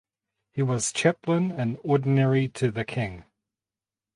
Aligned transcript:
He 0.49 0.63
was 0.63 0.91
Chaplain 0.91 1.51
in 1.51 1.77
Ordinary 1.83 2.47
to 2.47 2.71
the 2.71 2.83
King. 2.83 3.23